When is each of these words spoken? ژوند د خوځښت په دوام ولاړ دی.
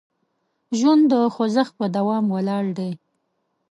ژوند 0.79 1.03
د 1.11 1.13
خوځښت 1.33 1.73
په 1.79 1.85
دوام 1.95 2.25
ولاړ 2.35 2.65
دی. 2.77 2.91